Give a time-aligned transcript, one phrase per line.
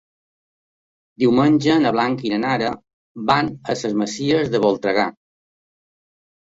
[1.23, 2.73] Diumenge na Blanca i na Nara
[3.31, 5.11] van a les Masies de Voltregà.